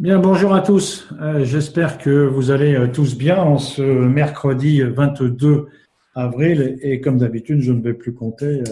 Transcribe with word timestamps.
Bien, 0.00 0.18
bonjour 0.18 0.54
à 0.54 0.62
tous. 0.62 1.06
Euh, 1.20 1.44
j'espère 1.44 1.98
que 1.98 2.26
vous 2.26 2.50
allez 2.50 2.74
euh, 2.74 2.88
tous 2.90 3.18
bien 3.18 3.36
en 3.36 3.58
ce 3.58 3.82
mercredi 3.82 4.80
22 4.80 5.66
avril. 6.14 6.78
Et 6.80 7.02
comme 7.02 7.18
d'habitude, 7.18 7.60
je 7.60 7.70
ne 7.70 7.82
vais 7.82 7.92
plus 7.92 8.14
compter 8.14 8.62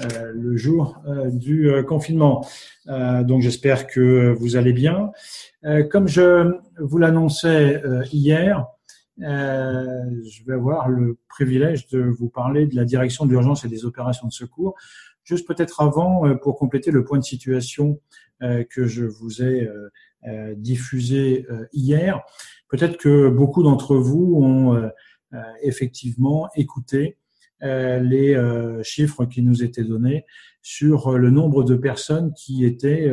euh, 0.00 0.32
le 0.34 0.54
jour 0.58 1.02
du 1.32 1.70
confinement. 1.88 2.46
Donc 2.86 3.40
j'espère 3.40 3.86
que 3.86 4.34
vous 4.38 4.56
allez 4.56 4.74
bien. 4.74 5.12
Comme 5.90 6.08
je 6.08 6.52
vous 6.78 6.98
l'annonçais 6.98 7.82
hier, 8.12 8.66
je 9.18 10.44
vais 10.46 10.54
avoir 10.54 10.90
le 10.90 11.16
privilège 11.26 11.88
de 11.88 12.00
vous 12.00 12.28
parler 12.28 12.66
de 12.66 12.76
la 12.76 12.84
direction 12.84 13.24
de 13.24 13.30
l'urgence 13.30 13.64
et 13.64 13.68
des 13.68 13.86
opérations 13.86 14.28
de 14.28 14.32
secours. 14.32 14.74
Juste 15.24 15.48
peut-être 15.48 15.80
avant, 15.80 16.36
pour 16.36 16.58
compléter 16.58 16.90
le 16.90 17.02
point 17.02 17.18
de 17.18 17.24
situation 17.24 17.98
que 18.40 18.84
je 18.84 19.04
vous 19.06 19.42
ai 19.42 19.70
diffusé 20.56 21.46
euh, 21.50 21.66
hier. 21.72 22.22
Peut-être 22.68 22.96
que 22.96 23.28
beaucoup 23.28 23.62
d'entre 23.62 23.96
vous 23.96 24.36
ont 24.42 24.74
euh, 24.74 24.88
effectivement 25.62 26.48
écouté 26.56 27.16
les 27.62 28.36
chiffres 28.82 29.24
qui 29.24 29.40
nous 29.40 29.64
étaient 29.64 29.82
donnés 29.82 30.26
sur 30.60 31.16
le 31.16 31.30
nombre 31.30 31.64
de 31.64 31.74
personnes 31.74 32.34
qui 32.34 32.66
étaient 32.66 33.10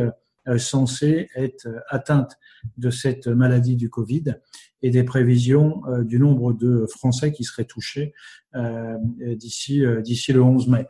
censées 0.58 1.30
être 1.36 1.70
atteintes 1.88 2.38
de 2.78 2.90
cette 2.90 3.28
maladie 3.28 3.78
du 3.78 3.90
Covid 3.90 4.36
et 4.82 4.90
des 4.90 5.04
prévisions 5.04 5.82
du 6.02 6.20
nombre 6.20 6.52
de 6.52 6.86
Français 6.88 7.32
qui 7.32 7.46
seraient 7.46 7.64
touchés 7.64 8.14
d'ici 8.54 9.80
le 9.80 10.42
11 10.42 10.68
mai. 10.68 10.88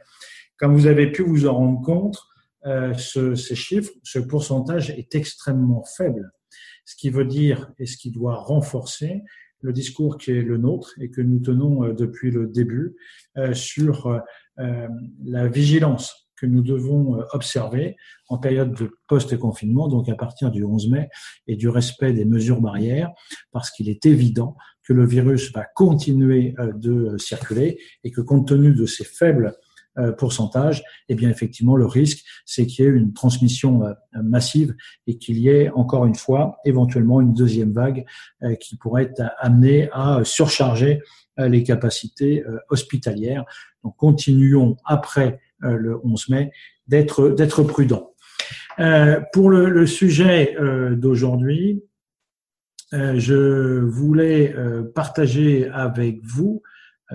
Comme 0.58 0.74
vous 0.74 0.88
avez 0.88 1.12
pu 1.12 1.22
vous 1.22 1.46
en 1.46 1.54
rendre 1.54 1.82
compte, 1.82 2.18
euh, 2.66 2.94
ce, 2.94 3.36
ces 3.36 3.56
chiffres, 3.56 3.92
ce 4.04 4.20
pourcentage 4.20 4.90
est 4.92 5.16
extrêmement 5.16 5.84
faible. 5.84 6.32
Ce 6.86 6.96
qui 6.96 7.10
veut 7.10 7.26
dire 7.26 7.72
et 7.80 7.86
ce 7.86 7.98
qui 7.98 8.12
doit 8.12 8.36
renforcer 8.36 9.22
le 9.62 9.74
discours 9.74 10.18
qui 10.18 10.32
est 10.32 10.42
le 10.42 10.58
nôtre 10.58 10.94
et 11.00 11.10
que 11.10 11.22
nous 11.22 11.40
tenons 11.40 11.84
euh, 11.84 11.94
depuis 11.94 12.32
le 12.32 12.48
début 12.48 12.96
euh, 13.38 13.54
sur 13.54 14.22
la 15.26 15.48
vigilance 15.48 16.30
que 16.36 16.46
nous 16.46 16.62
devons 16.62 17.24
observer 17.32 17.96
en 18.28 18.38
période 18.38 18.76
de 18.76 18.92
post-confinement, 19.08 19.88
donc 19.88 20.10
à 20.10 20.16
partir 20.16 20.52
du 20.52 20.64
11 20.64 20.92
mai, 20.92 21.10
et 21.48 21.56
du 21.56 21.70
respect 21.70 22.14
des 22.14 22.26
mesures 22.26 22.62
barrières, 22.62 23.12
parce 23.52 23.72
qu'il 23.72 23.90
est 23.90 24.06
évident 24.06 24.56
que 24.84 24.94
le 24.94 25.08
virus 25.08 25.52
va 25.54 25.66
continuer 25.74 26.54
de 26.76 27.18
circuler 27.18 27.80
et 28.04 28.12
que 28.12 28.22
compte 28.22 28.48
tenu 28.48 28.76
de 28.76 28.86
ces 28.86 29.06
faibles 29.06 29.56
pourcentage, 30.18 30.84
eh 31.10 31.16
bien 31.16 31.30
effectivement 31.30 31.76
le 31.76 31.86
risque 31.86 32.24
c'est 32.46 32.66
qu'il 32.66 32.86
y 32.86 32.88
ait 32.88 32.92
une 32.92 33.14
transmission 33.14 33.86
euh, 33.86 33.94
massive 34.24 34.76
et 35.08 35.18
qu'il 35.18 35.38
y 35.38 35.50
ait 35.50 35.70
encore 35.70 36.06
une 36.06 36.16
fois 36.16 36.58
éventuellement 36.66 37.22
une 37.22 37.34
deuxième 37.34 37.72
vague 37.72 38.06
euh, 38.44 38.56
qui 38.56 38.76
pourrait 38.78 39.04
être 39.04 39.32
amenée 39.40 39.90
à 39.92 40.22
surcharger 40.24 41.02
les 41.36 41.64
capacités 41.64 42.44
hospitalières. 42.70 43.44
Donc 43.84 43.98
continuons 43.98 44.78
après 44.86 45.40
le 45.62 46.00
11 46.06 46.30
mai 46.30 46.52
d'être 46.86 47.30
d'être 47.30 47.64
prudents. 47.64 48.14
pour 49.34 49.50
le, 49.50 49.68
le 49.68 49.88
sujet 49.88 50.56
d'aujourd'hui, 50.92 51.84
je 52.92 53.80
voulais 53.80 54.56
partager 54.94 55.68
avec 55.70 56.20
vous 56.24 56.62
euh, 56.62 56.73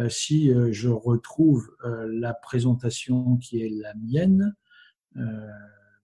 si 0.09 0.53
euh, 0.53 0.73
je 0.73 0.89
retrouve 0.89 1.71
euh, 1.85 2.07
la 2.11 2.35
présentation 2.35 3.37
qui 3.37 3.63
est 3.63 3.71
la 3.71 3.95
mienne, 3.95 4.55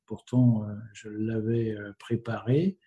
pourtant 0.07 0.67
je 0.93 1.09
l'avais 1.09 1.77
préparée, 2.01 2.79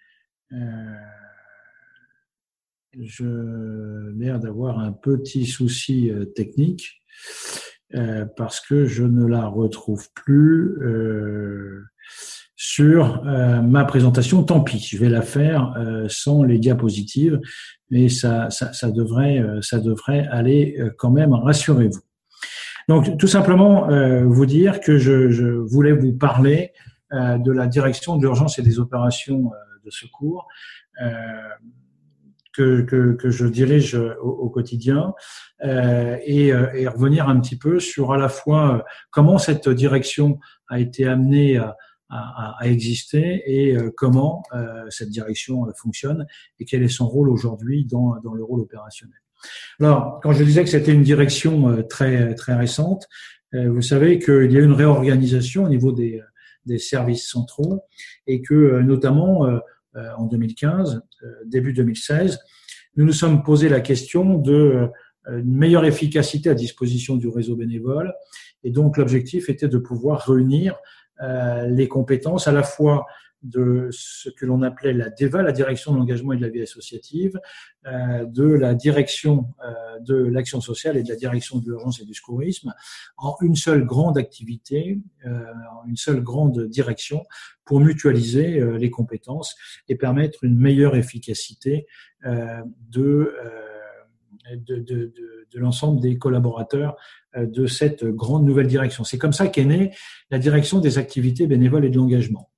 je 2.99 4.11
l'air 4.17 4.39
d'avoir 4.39 4.79
un 4.79 4.91
petit 4.91 5.45
souci 5.45 6.11
technique 6.35 7.01
parce 8.35 8.59
que 8.59 8.85
je 8.85 9.03
ne 9.03 9.25
la 9.25 9.47
retrouve 9.47 10.11
plus 10.13 10.75
sur 12.57 13.21
euh, 13.25 13.61
ma 13.61 13.85
présentation. 13.85 14.43
Tant 14.43 14.61
pis, 14.61 14.79
je 14.79 14.97
vais 14.97 15.09
la 15.09 15.21
faire 15.21 15.75
euh, 15.77 16.07
sans 16.09 16.43
les 16.43 16.57
diapositives, 16.57 17.39
mais 17.91 18.09
ça, 18.09 18.49
ça, 18.49 18.73
ça 18.73 18.89
devrait, 18.89 19.37
euh, 19.37 19.61
ça 19.61 19.79
devrait 19.79 20.27
aller 20.31 20.77
quand 20.97 21.11
même, 21.11 21.33
rassurez-vous. 21.33 22.01
Donc, 22.89 23.17
tout 23.17 23.27
simplement, 23.27 23.89
vous 24.25 24.45
dire 24.45 24.79
que 24.79 24.97
je, 24.97 25.29
je 25.29 25.45
voulais 25.45 25.91
vous 25.91 26.13
parler 26.13 26.71
de 27.11 27.51
la 27.51 27.67
direction 27.67 28.15
de 28.15 28.21
l'urgence 28.21 28.59
et 28.59 28.61
des 28.61 28.79
opérations 28.79 29.51
de 29.83 29.91
secours 29.91 30.47
que, 32.53 32.81
que, 32.81 33.11
que, 33.11 33.29
je 33.29 33.45
dirige 33.45 33.95
au, 33.95 34.29
au 34.29 34.49
quotidien 34.49 35.13
et, 35.61 36.47
et, 36.47 36.87
revenir 36.87 37.27
un 37.27 37.41
petit 37.41 37.57
peu 37.57 37.81
sur 37.81 38.13
à 38.13 38.17
la 38.17 38.29
fois 38.29 38.85
comment 39.11 39.37
cette 39.37 39.67
direction 39.67 40.39
a 40.69 40.79
été 40.79 41.05
amenée 41.05 41.57
à, 41.57 41.75
à, 42.09 42.55
à, 42.59 42.67
exister 42.67 43.43
et 43.45 43.75
euh, 43.75 43.91
comment 43.95 44.43
euh, 44.53 44.85
cette 44.89 45.09
direction 45.09 45.67
euh, 45.67 45.71
fonctionne 45.75 46.25
et 46.59 46.65
quel 46.65 46.83
est 46.83 46.89
son 46.89 47.07
rôle 47.07 47.29
aujourd'hui 47.29 47.85
dans, 47.85 48.19
dans 48.23 48.33
le 48.33 48.43
rôle 48.43 48.61
opérationnel. 48.61 49.17
Alors, 49.79 50.19
quand 50.23 50.31
je 50.31 50.43
disais 50.43 50.63
que 50.63 50.69
c'était 50.69 50.93
une 50.93 51.03
direction 51.03 51.83
très 51.83 52.33
très 52.33 52.55
récente, 52.55 53.07
vous 53.53 53.83
savez 53.83 54.17
qu'il 54.17 54.51
y 54.51 54.57
a 54.57 54.61
une 54.61 54.73
réorganisation 54.73 55.65
au 55.65 55.69
niveau 55.69 55.91
des, 55.91 56.21
des 56.65 56.79
services 56.79 57.29
centraux 57.29 57.81
et 58.25 58.41
que 58.41 58.81
notamment 58.81 59.47
en 59.95 60.25
2015, 60.25 61.01
début 61.45 61.71
2016, 61.71 62.39
nous 62.95 63.05
nous 63.05 63.13
sommes 63.13 63.43
posé 63.43 63.69
la 63.69 63.79
question 63.79 64.39
de 64.39 64.89
une 65.27 65.55
meilleure 65.55 65.85
efficacité 65.85 66.49
à 66.49 66.55
disposition 66.55 67.15
du 67.15 67.27
réseau 67.27 67.55
bénévole. 67.55 68.11
Et 68.63 68.71
donc 68.71 68.97
l'objectif 68.97 69.49
était 69.49 69.67
de 69.67 69.77
pouvoir 69.77 70.25
réunir 70.25 70.75
les 71.19 71.87
compétences 71.87 72.47
à 72.47 72.51
la 72.51 72.63
fois 72.63 73.05
de 73.43 73.89
ce 73.91 74.29
que 74.29 74.45
l'on 74.45 74.61
appelait 74.61 74.93
la 74.93 75.09
DEVA, 75.09 75.43
la 75.43 75.51
direction 75.51 75.93
de 75.93 75.97
l'engagement 75.97 76.33
et 76.33 76.37
de 76.37 76.41
la 76.41 76.49
vie 76.49 76.61
associative, 76.61 77.39
euh, 77.85 78.25
de 78.25 78.43
la 78.43 78.73
direction 78.73 79.53
euh, 79.63 79.99
de 79.99 80.15
l'action 80.15 80.59
sociale 80.59 80.97
et 80.97 81.03
de 81.03 81.09
la 81.09 81.15
direction 81.15 81.59
de 81.59 81.65
l'urgence 81.65 82.01
et 82.01 82.05
du 82.05 82.13
secourisme, 82.13 82.73
en 83.15 83.35
une 83.41 83.55
seule 83.55 83.85
grande 83.85 84.17
activité, 84.17 84.99
en 85.25 85.87
une 85.87 85.97
seule 85.97 86.21
grande 86.21 86.67
direction 86.67 87.23
pour 87.65 87.79
mutualiser 87.79 88.61
les 88.77 88.89
compétences 88.89 89.55
et 89.87 89.95
permettre 89.95 90.43
une 90.43 90.57
meilleure 90.57 90.95
efficacité 90.95 91.85
de 92.23 93.35
de, 94.55 94.77
de, 94.77 95.13
de, 95.51 95.59
l'ensemble 95.59 95.99
des 95.99 96.17
collaborateurs 96.17 96.95
euh, 97.35 97.45
de 97.45 97.65
cette 97.67 98.05
grande 98.05 98.45
nouvelle 98.45 98.67
direction. 98.67 99.03
C'est 99.03 99.17
comme 99.17 99.33
ça 99.33 99.47
qu'est 99.47 99.65
née 99.65 99.91
la 100.31 100.39
direction 100.39 100.79
des 100.79 100.97
activités 100.97 101.47
bénévoles 101.47 101.85
et 101.85 101.89
de 101.89 101.97
l'engagement. 101.97 102.49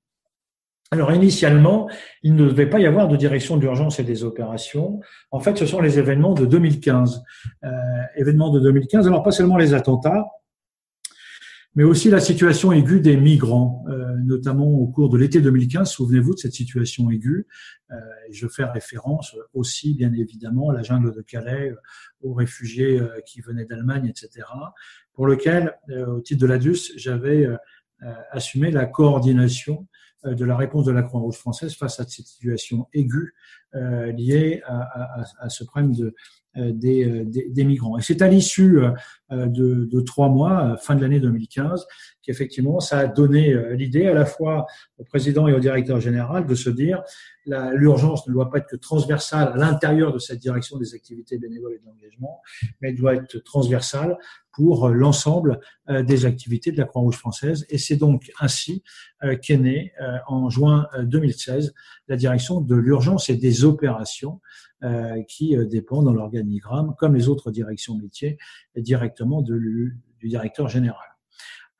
Alors 0.92 1.12
initialement, 1.12 1.88
il 2.24 2.34
ne 2.34 2.48
devait 2.48 2.68
pas 2.68 2.80
y 2.80 2.86
avoir 2.86 3.06
de 3.06 3.16
direction 3.16 3.56
d'urgence 3.56 4.00
et 4.00 4.02
des 4.02 4.24
opérations. 4.24 5.00
En 5.30 5.38
fait, 5.38 5.56
ce 5.56 5.64
sont 5.64 5.80
les 5.80 6.00
événements 6.00 6.34
de 6.34 6.44
2015. 6.44 7.22
Euh, 7.62 7.68
événements 8.16 8.50
de 8.50 8.58
2015, 8.58 9.06
alors 9.06 9.22
pas 9.22 9.30
seulement 9.30 9.56
les 9.56 9.72
attentats, 9.72 10.26
mais 11.74 11.84
aussi 11.84 12.10
la 12.10 12.20
situation 12.20 12.72
aiguë 12.72 13.00
des 13.00 13.16
migrants, 13.16 13.84
euh, 13.88 14.16
notamment 14.24 14.66
au 14.66 14.88
cours 14.88 15.08
de 15.08 15.16
l'été 15.16 15.40
2015. 15.40 15.88
Souvenez-vous 15.90 16.34
de 16.34 16.38
cette 16.38 16.52
situation 16.52 17.10
aiguë. 17.10 17.46
Euh, 17.92 17.96
je 18.30 18.48
fais 18.48 18.64
référence 18.64 19.36
aussi, 19.54 19.94
bien 19.94 20.12
évidemment, 20.12 20.70
à 20.70 20.74
la 20.74 20.82
jungle 20.82 21.14
de 21.14 21.22
Calais, 21.22 21.70
euh, 21.70 21.76
aux 22.22 22.34
réfugiés 22.34 23.00
euh, 23.00 23.20
qui 23.26 23.40
venaient 23.40 23.64
d'Allemagne, 23.64 24.06
etc., 24.06 24.46
pour 25.12 25.26
lequel, 25.26 25.76
au 26.06 26.20
titre 26.20 26.40
de 26.40 26.46
l'ADUS, 26.46 26.92
j'avais 26.96 27.46
assumé 28.30 28.70
la 28.70 28.86
coordination 28.86 29.86
de 30.24 30.44
la 30.46 30.56
réponse 30.56 30.86
de 30.86 30.92
la 30.92 31.02
Croix-Rouge 31.02 31.36
française 31.36 31.74
face 31.74 32.00
à 32.00 32.04
cette 32.04 32.26
situation 32.26 32.88
aiguë 32.94 33.34
liée 33.74 34.62
à, 34.64 35.20
à, 35.40 35.48
ce 35.50 35.64
problème 35.64 35.94
de, 35.94 36.14
des, 36.56 37.08
euh, 37.08 37.24
des, 37.24 37.48
des, 37.48 37.64
migrants. 37.64 37.98
Et 37.98 38.02
c'est 38.02 38.22
à 38.22 38.28
l'issue 38.28 38.80
euh, 38.80 38.90
de, 39.30 39.84
de, 39.84 40.00
trois 40.00 40.28
mois, 40.28 40.76
fin 40.78 40.96
de 40.96 41.02
l'année 41.02 41.20
2015, 41.20 41.86
qu'effectivement, 42.22 42.80
ça 42.80 42.98
a 42.98 43.06
donné 43.06 43.54
l'idée 43.76 44.06
à 44.06 44.14
la 44.14 44.26
fois 44.26 44.66
au 44.98 45.04
président 45.04 45.46
et 45.46 45.52
au 45.52 45.60
directeur 45.60 46.00
général 46.00 46.46
de 46.46 46.54
se 46.54 46.70
dire 46.70 47.02
l'urgence 47.46 48.26
ne 48.26 48.32
doit 48.32 48.50
pas 48.50 48.58
être 48.58 48.66
que 48.66 48.76
transversale 48.76 49.52
à 49.54 49.56
l'intérieur 49.56 50.12
de 50.12 50.18
cette 50.18 50.38
direction 50.38 50.76
des 50.76 50.94
activités 50.94 51.38
bénévoles 51.38 51.74
et 51.74 51.80
d'engagement, 51.84 52.40
mais 52.80 52.92
doit 52.92 53.14
être 53.14 53.38
transversale 53.38 54.16
pour 54.60 54.90
l'ensemble 54.90 55.58
des 55.88 56.26
activités 56.26 56.70
de 56.70 56.76
la 56.76 56.84
Croix-Rouge 56.84 57.16
française. 57.16 57.64
Et 57.70 57.78
c'est 57.78 57.96
donc 57.96 58.30
ainsi 58.40 58.82
qu'est 59.40 59.56
née 59.56 59.92
en 60.26 60.50
juin 60.50 60.86
2016 61.02 61.72
la 62.08 62.16
direction 62.16 62.60
de 62.60 62.76
l'urgence 62.76 63.30
et 63.30 63.36
des 63.36 63.64
opérations 63.64 64.38
euh, 64.82 65.22
qui 65.28 65.56
euh, 65.56 65.64
dépend 65.64 66.02
dans 66.02 66.12
l'organigramme, 66.12 66.94
comme 66.98 67.14
les 67.14 67.28
autres 67.28 67.50
directions 67.50 67.96
métiers, 67.96 68.36
directement 68.76 69.40
du 69.40 69.98
directeur 70.22 70.68
général. 70.68 71.09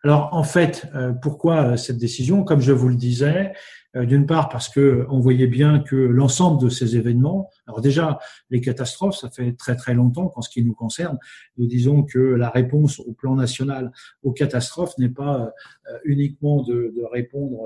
Alors 0.02 0.30
en 0.32 0.44
fait, 0.44 0.86
euh, 0.94 1.12
pourquoi 1.12 1.76
cette 1.76 1.98
décision? 1.98 2.44
Comme 2.44 2.60
je 2.60 2.72
vous 2.72 2.88
le 2.88 2.96
disais, 2.96 3.52
Euh, 3.96 4.06
d'une 4.06 4.24
part 4.24 4.48
parce 4.48 4.68
que 4.68 5.04
on 5.10 5.18
voyait 5.18 5.48
bien 5.48 5.80
que 5.80 5.96
l'ensemble 5.96 6.62
de 6.62 6.68
ces 6.68 6.94
événements, 6.94 7.50
alors 7.66 7.80
déjà 7.80 8.20
les 8.48 8.60
catastrophes, 8.60 9.16
ça 9.16 9.30
fait 9.30 9.52
très 9.56 9.74
très 9.74 9.94
longtemps 9.94 10.28
qu'en 10.28 10.42
ce 10.42 10.48
qui 10.48 10.62
nous 10.62 10.74
concerne, 10.74 11.18
nous 11.56 11.66
disons 11.66 12.04
que 12.04 12.20
la 12.20 12.50
réponse 12.50 13.00
au 13.00 13.12
plan 13.12 13.34
national 13.34 13.90
aux 14.22 14.32
catastrophes 14.32 14.96
n'est 14.98 15.14
pas 15.24 15.36
euh, 15.40 15.98
uniquement 16.04 16.62
de, 16.62 16.94
de 16.96 17.04
répondre 17.18 17.58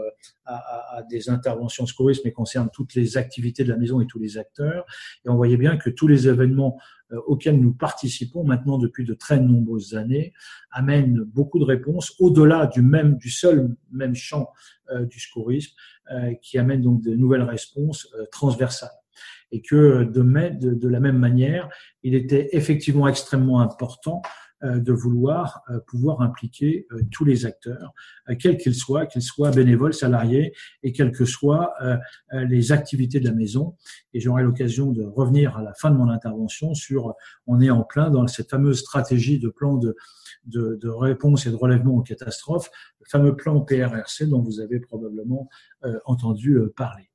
à, 0.46 0.54
à, 0.54 0.96
à, 0.96 1.02
des 1.02 1.28
interventions 1.28 1.84
secouristes, 1.84 2.24
mais 2.24 2.32
concerne 2.32 2.70
toutes 2.72 2.94
les 2.94 3.18
activités 3.18 3.62
de 3.62 3.68
la 3.74 3.76
maison 3.76 4.00
et 4.00 4.06
tous 4.06 4.18
les 4.18 4.38
acteurs. 4.38 4.86
Et 5.26 5.28
on 5.28 5.36
voyait 5.36 5.58
bien 5.58 5.76
que 5.76 5.90
tous 5.90 6.08
les 6.08 6.26
événements 6.26 6.72
euh, 6.78 6.80
auxquels 7.26 7.60
nous 7.60 7.72
participons 7.72 8.44
maintenant 8.44 8.78
depuis 8.78 9.04
de 9.04 9.14
très 9.14 9.38
nombreuses 9.38 9.94
années 9.94 10.32
amènent 10.70 11.20
beaucoup 11.22 11.58
de 11.58 11.64
réponses 11.64 12.14
au-delà 12.18 12.66
du 12.66 12.82
même 12.82 13.16
du 13.16 13.30
seul 13.30 13.76
même 13.92 14.14
champ 14.14 14.50
euh, 14.90 15.04
du 15.04 15.20
secourisme 15.20 15.72
euh, 16.10 16.34
qui 16.42 16.58
amène 16.58 16.82
donc 16.82 17.02
de 17.02 17.14
nouvelles 17.14 17.42
réponses 17.42 18.08
transversales. 18.30 18.90
Et 19.52 19.62
que 19.62 20.04
de, 20.04 20.22
de, 20.22 20.74
de, 20.74 20.88
la 20.88 20.98
même 20.98 21.18
manière, 21.18 21.68
il 22.02 22.14
était 22.14 22.48
effectivement 22.52 23.06
extrêmement 23.06 23.60
important 23.60 24.20
euh, 24.22 24.43
de 24.64 24.92
vouloir 24.92 25.62
euh, 25.70 25.78
pouvoir 25.86 26.20
impliquer 26.22 26.86
euh, 26.92 27.02
tous 27.10 27.24
les 27.24 27.46
acteurs, 27.46 27.92
quels 28.38 28.56
qu'ils 28.56 28.74
soient, 28.74 29.06
qu'ils 29.06 29.22
soient 29.22 29.50
bénévoles, 29.50 29.94
salariés, 29.94 30.54
et 30.82 30.92
quelles 30.92 31.12
que 31.12 31.24
soient 31.24 31.74
les 32.32 32.72
activités 32.72 33.20
de 33.20 33.26
la 33.26 33.34
maison. 33.34 33.76
Et 34.12 34.20
j'aurai 34.20 34.42
l'occasion 34.42 34.92
de 34.92 35.02
revenir 35.02 35.56
à 35.56 35.62
la 35.62 35.74
fin 35.74 35.90
de 35.90 35.96
mon 35.96 36.08
intervention 36.08 36.74
sur, 36.74 37.14
on 37.46 37.60
est 37.60 37.70
en 37.70 37.82
plein 37.82 38.10
dans 38.10 38.26
cette 38.26 38.50
fameuse 38.50 38.80
stratégie 38.80 39.38
de 39.38 39.48
plan 39.48 39.76
de, 39.76 39.94
de, 40.46 40.78
de 40.80 40.88
réponse 40.88 41.46
et 41.46 41.50
de 41.50 41.56
relèvement 41.56 41.96
aux 41.96 42.02
catastrophes, 42.02 42.70
le 43.00 43.06
fameux 43.08 43.36
plan 43.36 43.60
PRRC 43.60 44.26
dont 44.26 44.42
vous 44.42 44.60
avez 44.60 44.80
probablement 44.80 45.48
entendu 46.06 46.58
parler. 46.76 47.10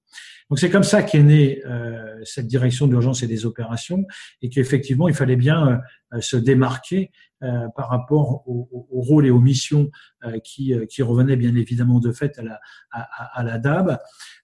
Donc 0.50 0.60
c'est 0.60 0.70
comme 0.70 0.84
ça 0.84 1.04
qu'est 1.04 1.24
née 1.24 1.62
euh, 1.66 2.20
cette 2.24 2.48
direction 2.48 2.88
d'urgence 2.88 3.22
et 3.22 3.28
des 3.28 3.46
opérations 3.46 4.06
et 4.42 4.50
qu'effectivement 4.50 5.08
il 5.08 5.14
fallait 5.14 5.36
bien 5.36 5.82
euh, 6.14 6.22
se 6.22 6.38
démarquer 6.38 7.12
euh, 7.42 7.70
par 7.74 7.88
rapport 7.88 8.46
au, 8.50 8.68
au, 8.92 9.00
rôle 9.00 9.26
et 9.26 9.30
aux 9.30 9.40
missions 9.40 9.90
euh, 10.26 10.40
qui, 10.44 10.74
euh, 10.74 10.86
qui 10.86 11.02
revenaient 11.02 11.38
bien 11.38 11.56
évidemment 11.56 12.02
de 12.02 12.12
fait 12.12 12.38
à 12.38 12.44
la, 12.44 12.60
à, 12.92 13.40
à 13.40 13.44
la 13.44 13.58
DAB, 13.58 13.98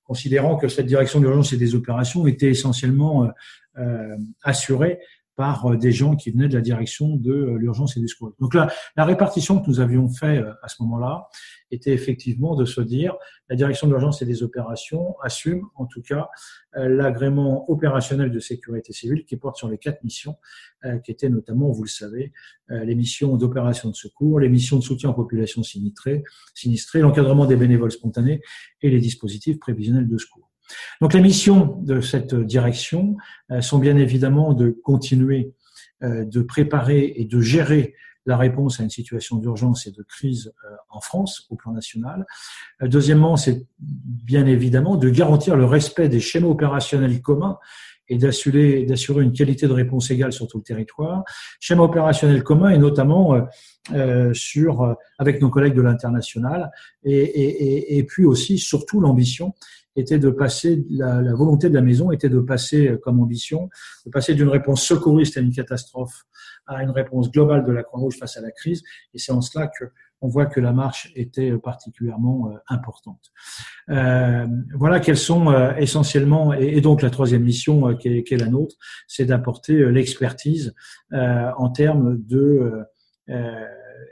considérant 0.06 0.56
que 0.56 0.70
cette 0.70 0.86
direction 0.86 1.20
d'urgence 1.20 1.52
et 1.52 1.58
des 1.58 1.76
opérations 1.76 2.26
était 2.26 2.50
essentiellement 2.50 3.30
assurée 4.44 5.00
par 5.36 5.78
des 5.78 5.92
gens 5.92 6.16
qui 6.16 6.32
venaient 6.32 6.48
de 6.48 6.54
la 6.54 6.62
direction 6.62 7.16
de 7.16 7.56
l'urgence 7.58 7.98
et 7.98 8.00
du 8.00 8.08
secours. 8.08 8.34
Donc 8.40 8.54
là, 8.54 8.72
la 8.96 9.06
répartition 9.06 9.60
que 9.60 9.68
nous 9.70 9.80
avions 9.80 10.08
fait 10.10 10.44
à 10.64 10.68
ce 10.68 10.82
moment-là, 10.84 11.28
était 11.72 11.94
effectivement 11.94 12.56
de 12.56 12.66
se 12.66 12.82
dire 12.82 13.16
la 13.50 13.56
direction 13.56 13.88
de 13.88 13.92
l'urgence 13.92 14.22
et 14.22 14.26
des 14.26 14.44
opérations 14.44 15.16
assume 15.22 15.68
en 15.76 15.86
tout 15.86 16.02
cas 16.02 16.30
euh, 16.78 16.88
l'agrément 16.88 17.70
opérationnel 17.70 18.32
de 18.32 18.40
sécurité 18.40 18.94
civile 18.94 19.26
qui 19.26 19.38
porte 19.38 19.58
sur 19.58 19.70
les 19.70 19.78
quatre 19.78 20.04
missions 20.04 20.38
euh, 20.86 20.98
qui 21.00 21.12
étaient 21.12 21.30
notamment, 21.30 21.72
vous 21.72 21.84
le 21.84 21.90
savez, 21.90 22.34
euh, 22.72 22.84
les 22.84 22.96
missions 22.96 23.36
d'opération 23.38 23.90
de 23.90 23.96
secours, 23.96 24.40
les 24.40 24.50
missions 24.50 24.78
de 24.78 24.84
soutien 24.84 25.10
aux 25.10 25.14
populations 25.14 25.64
sinistrées 25.64 26.24
l'encadrement 26.96 27.46
des 27.46 27.56
bénévoles 27.56 27.92
spontanés 27.92 28.42
et 28.82 28.90
les 28.90 29.00
dispositifs 29.00 29.60
prévisionnels 29.60 30.08
de 30.08 30.18
secours. 30.18 30.45
Donc 31.02 31.14
les 31.14 31.22
missions 31.22 31.78
de 31.82 32.02
cette 32.02 32.36
direction 32.36 33.18
sont 33.62 33.80
bien 33.80 33.98
évidemment 33.98 34.54
de 34.54 34.70
continuer 34.70 35.54
de 36.02 36.42
préparer 36.42 37.14
et 37.16 37.26
de 37.26 37.40
gérer 37.42 37.96
la 38.26 38.38
réponse 38.38 38.80
à 38.80 38.84
une 38.84 38.90
situation 38.90 39.38
d'urgence 39.38 39.88
et 39.88 39.92
de 39.92 40.04
crise 40.04 40.52
euh, 40.66 40.76
en 40.90 41.00
France 41.00 41.46
au 41.50 41.56
plan 41.56 41.72
national. 41.72 42.26
Euh, 42.82 42.88
deuxièmement, 42.88 43.38
c'est 43.38 43.66
bien 43.80 44.46
évidemment 44.46 44.96
de 44.96 45.10
garantir 45.10 45.56
le 45.56 45.66
respect 45.66 46.10
des 46.10 46.20
schémas 46.20 46.48
opérationnels 46.48 47.22
communs 47.22 47.58
et 48.08 48.20
d'assurer, 48.20 48.86
une 49.22 49.34
qualité 49.34 49.68
de 49.68 49.74
réponse 49.74 50.12
égale 50.12 50.32
sur 50.32 50.48
tout 50.48 50.58
le 50.58 50.64
territoire. 50.64 51.24
Schéma 51.60 51.84
opérationnel 51.84 52.44
commun 52.44 52.70
et 52.70 52.78
notamment 52.78 53.34
euh, 53.34 53.42
euh 53.94 54.34
avec 55.18 55.42
nos 55.42 55.50
collègues 55.50 55.74
de 55.74 55.82
l'international 55.82 56.72
et, 57.04 58.04
puis 58.08 58.26
aussi 58.26 58.60
surtout 58.60 59.00
l'ambition 59.00 59.54
était 59.96 60.20
de 60.20 60.30
passer 60.30 60.86
la, 60.90 61.34
volonté 61.34 61.70
de 61.70 61.74
la 61.74 61.82
maison 61.82 62.12
était 62.12 62.30
de 62.30 62.40
passer 62.40 62.98
comme 63.02 63.20
ambition 63.20 63.70
de 64.06 64.12
passer 64.12 64.34
d'une 64.36 64.50
réponse 64.50 64.84
secouriste 64.84 65.38
à 65.38 65.42
une 65.42 65.54
catastrophe 65.54 66.26
à 66.68 66.84
une 66.84 66.90
réponse 66.90 67.32
globale 67.32 67.64
de 67.66 67.72
la 67.72 67.84
Croix-Rouge 67.84 68.18
face 68.18 68.38
à 68.38 68.42
la 68.42 68.52
crise. 68.52 68.84
Et 69.14 69.20
c'est 69.20 69.32
en 69.32 69.42
cela 69.42 69.68
que 69.68 69.86
on 70.22 70.28
voit 70.28 70.46
que 70.46 70.60
la 70.60 70.72
marche 70.72 71.12
était 71.16 71.56
particulièrement 71.58 72.50
euh, 72.50 72.58
importante. 72.68 73.32
Euh, 73.90 74.48
voilà 74.74 75.00
quelles 75.00 75.18
sont 75.18 75.52
euh, 75.52 75.76
essentiellement, 75.76 76.54
et, 76.54 76.82
donc 76.82 77.02
la 77.02 77.10
troisième 77.10 77.44
mission 77.44 77.96
qui 77.96 78.08
est, 78.08 78.38
la 78.38 78.48
nôtre, 78.48 78.76
c'est 79.08 79.26
d'apporter 79.26 79.92
l'expertise 79.92 80.74
en 81.12 81.70
termes 81.70 82.18
de 82.18 82.74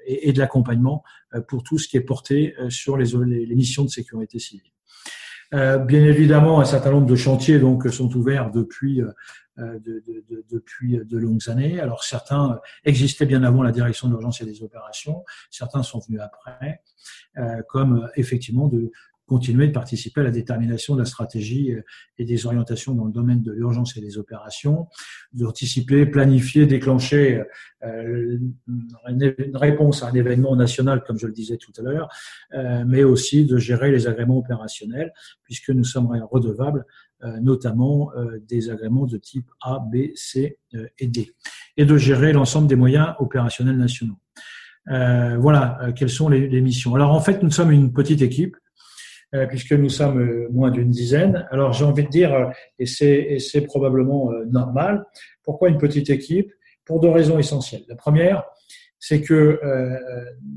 et, 0.06 0.32
de 0.34 0.40
l'accompagnement 0.40 1.04
pour 1.48 1.64
tout 1.64 1.78
ce 1.78 1.88
qui 1.88 1.98
est 1.98 2.02
porté 2.02 2.56
sur 2.70 2.98
les 2.98 3.56
missions 3.56 3.84
de 3.84 3.90
sécurité 3.90 4.40
civile. 4.40 4.72
Bien 5.54 6.04
évidemment, 6.04 6.60
un 6.60 6.66
certain 6.66 6.92
nombre 6.92 7.06
de 7.06 7.16
chantiers 7.16 7.60
donc 7.60 7.88
sont 7.88 8.12
ouverts 8.16 8.50
depuis 8.52 9.02
euh, 9.60 9.78
de, 9.80 10.02
de, 10.08 10.24
de, 10.32 10.44
depuis 10.50 11.00
de 11.06 11.18
longues 11.20 11.48
années. 11.48 11.80
Alors 11.80 12.04
certains 12.04 12.60
existaient 12.86 13.28
bien 13.28 13.44
avant 13.44 13.62
la 13.62 13.72
direction 13.72 14.08
d'urgence 14.08 14.42
et 14.42 14.46
des 14.46 14.64
opérations, 14.64 15.24
certains 15.52 15.84
sont 15.84 16.00
venus 16.00 16.22
après, 16.22 16.82
euh, 17.38 17.62
comme 17.70 18.10
effectivement 18.16 18.68
de 18.68 18.92
continuer 19.34 19.68
de 19.68 19.72
participer 19.72 20.22
à 20.22 20.24
la 20.24 20.32
détermination 20.32 20.96
de 20.96 21.00
la 21.00 21.06
stratégie 21.06 21.72
euh, 21.72 21.82
et 22.18 22.26
des 22.26 22.46
orientations 22.46 22.94
dans 22.94 23.06
le 23.06 23.12
domaine 23.12 23.42
de 23.42 23.52
l'urgence 23.52 23.98
et 23.98 24.02
des 24.02 24.18
opérations, 24.18 24.88
d'anticiper, 25.34 26.06
planifier, 26.06 26.66
déclencher 26.66 27.44
euh, 27.84 28.38
une 29.08 29.58
réponse 29.58 30.04
à 30.04 30.08
un 30.10 30.14
événement 30.14 30.56
national, 30.56 31.04
comme 31.06 31.18
je 31.18 31.28
le 31.28 31.34
disais 31.34 31.58
tout 31.58 31.74
à 31.78 31.82
l'heure, 31.82 32.10
euh, 32.54 32.84
mais 32.88 33.04
aussi 33.04 33.46
de 33.46 33.58
gérer 33.58 33.92
les 33.92 34.08
agréments 34.08 34.38
opérationnels, 34.38 35.14
puisque 35.44 35.70
nous 35.70 35.84
sommes 35.84 36.10
redevables 36.32 36.86
euh, 37.26 37.40
notamment 37.40 38.12
euh, 38.18 38.38
des 38.50 38.70
agréments 38.70 39.06
de 39.06 39.16
type 39.16 39.50
A, 39.62 39.80
B, 39.80 40.14
C 40.14 40.58
euh, 40.74 40.88
et 41.00 41.08
D, 41.08 41.32
et 41.78 41.86
de 41.86 41.98
gérer 41.98 42.34
l'ensemble 42.34 42.68
des 42.68 42.76
moyens 42.76 43.14
opérationnels 43.18 43.78
nationaux. 43.78 44.18
voilà 44.86 45.94
quelles 45.96 46.10
sont 46.10 46.28
les, 46.28 46.62
missions. 46.62 46.96
Alors 46.96 47.12
en 47.12 47.22
fait, 47.22 47.42
nous 47.42 47.52
sommes 47.52 47.72
une 47.72 47.94
petite 47.94 48.22
équipe 48.22 48.58
puisque 49.50 49.74
nous 49.74 49.90
sommes 49.90 50.48
moins 50.52 50.72
d'une 50.72 50.90
dizaine. 50.90 51.48
Alors 51.52 51.74
j'ai 51.74 51.86
envie 51.86 52.04
de 52.04 52.10
dire, 52.10 52.52
et 52.80 52.86
c'est 52.86 53.62
probablement 53.66 54.32
normal, 54.46 55.06
pourquoi 55.44 55.70
une 55.70 55.78
petite 55.78 56.10
équipe? 56.10 56.52
Pour 56.86 57.00
deux 57.00 57.10
raisons 57.10 57.40
essentielles. 57.40 57.84
La 57.88 57.96
première, 57.96 58.44
c'est 59.00 59.22
que 59.22 59.60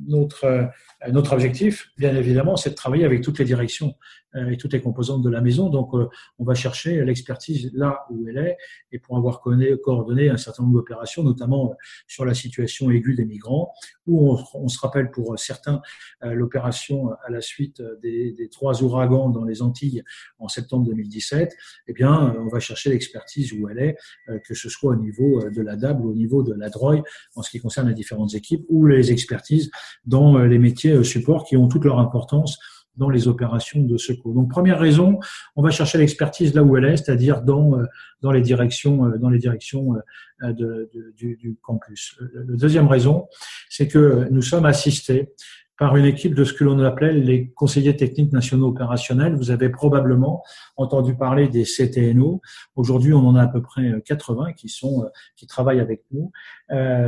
notre 0.09 1.33
objectif, 1.33 1.89
bien 1.99 2.15
évidemment, 2.17 2.57
c'est 2.57 2.71
de 2.71 2.75
travailler 2.75 3.05
avec 3.05 3.23
toutes 3.23 3.39
les 3.39 3.45
directions 3.45 3.95
euh, 3.95 4.26
et 4.37 4.57
toutes 4.57 4.73
les 4.73 4.81
composantes 4.81 5.23
de 5.23 5.31
la 5.31 5.41
maison. 5.41 5.69
Donc, 5.69 5.95
euh, 5.95 6.09
on 6.39 6.45
va 6.45 6.55
chercher 6.55 7.05
l'expertise 7.05 7.71
là 7.75 8.07
où 8.11 8.29
elle 8.29 8.39
est 8.39 8.57
et 8.93 8.99
pour 8.99 9.17
avoir 9.17 9.41
coordonné 9.83 10.29
un 10.29 10.37
certain 10.37 10.63
nombre 10.63 10.75
d'opérations, 10.75 11.23
notamment 11.23 11.71
euh, 11.71 11.75
sur 12.07 12.25
la 12.25 12.35
situation 12.35 12.91
aiguë 12.91 13.15
des 13.15 13.25
migrants, 13.25 13.73
où 14.07 14.39
on, 14.55 14.69
se 14.69 14.79
rappelle 14.79 15.11
pour 15.11 15.39
certains 15.39 15.81
l'opération 16.23 17.11
à 17.25 17.31
la 17.31 17.41
suite 17.41 17.83
des, 18.03 18.33
des, 18.33 18.49
trois 18.49 18.83
ouragans 18.83 19.31
dans 19.31 19.45
les 19.45 19.63
Antilles 19.63 20.03
en 20.39 20.49
septembre 20.49 20.87
2017. 20.87 21.57
Eh 21.89 21.93
bien, 21.93 22.35
on 22.39 22.49
va 22.49 22.61
chercher 22.61 22.91
l'expertise 22.91 23.53
où 23.53 23.69
elle 23.69 23.79
est, 23.79 23.97
que 24.43 24.55
ce 24.55 24.69
soit 24.69 24.93
au 24.93 24.97
niveau 24.97 25.49
de 25.51 25.63
la 25.63 25.77
DAB 25.77 26.05
ou 26.05 26.11
au 26.11 26.15
niveau 26.15 26.43
de 26.43 26.53
la 26.53 26.69
DROI 26.69 27.03
en 27.35 27.43
ce 27.43 27.51
qui 27.51 27.59
concerne 27.59 27.89
les 27.89 27.95
différentes 27.95 28.35
équipes, 28.35 28.65
ou 28.69 28.87
les 28.87 29.13
expertises 29.13 29.71
dans 30.05 30.39
les 30.39 30.59
métiers 30.59 31.03
support 31.05 31.45
qui 31.45 31.57
ont 31.57 31.69
toute 31.69 31.85
leur 31.85 31.99
importance 31.99 32.59
dans 32.97 33.11
les 33.11 33.29
opérations 33.29 33.83
de 33.83 33.97
secours. 33.97 34.35
Donc 34.35 34.51
première 34.51 34.79
raison, 34.79 35.19
on 35.55 35.63
va 35.63 35.71
chercher 35.71 35.99
l'expertise 35.99 36.55
là 36.55 36.63
où 36.63 36.77
elle 36.77 36.85
est, 36.85 36.97
c'est-à-dire 36.97 37.43
dans 37.43 37.79
euh, 37.79 37.85
dans 38.23 38.33
les 38.33 38.41
directions 38.41 39.07
euh, 39.07 39.19
dans 39.19 39.29
les 39.29 39.39
directions 39.39 39.95
euh, 40.43 40.53
de, 40.53 40.91
de, 40.95 41.13
du, 41.17 41.37
du, 41.37 41.57
campus. 41.63 42.19
La 42.35 42.57
deuxième 42.57 42.87
raison, 42.87 43.29
c'est 43.69 43.89
que 43.89 44.29
nous 44.31 44.43
sommes 44.43 44.67
assistés 44.67 45.33
par 45.79 45.95
une 45.97 46.07
équipe 46.07 46.35
de 46.35 46.43
ce 46.45 46.55
que 46.55 46.65
l'on 46.65 46.79
appelait 46.81 47.13
les 47.13 47.51
conseillers 47.51 47.95
techniques 47.97 48.33
nationaux 48.33 48.69
opérationnels. 48.69 49.35
Vous 49.35 49.51
avez 49.51 49.69
probablement 49.69 50.43
entendu 50.79 51.15
parler 51.15 51.49
des 51.49 51.65
CTNO. 51.65 52.41
Aujourd'hui, 52.77 53.13
on 53.13 53.27
en 53.27 53.37
a 53.37 53.43
à 53.43 53.47
peu 53.47 53.61
près 53.61 54.03
80 54.07 54.55
qui 54.55 54.71
sont 54.71 55.07
qui 55.37 55.47
travaillent 55.47 55.81
avec 55.81 56.05
nous. 56.13 56.33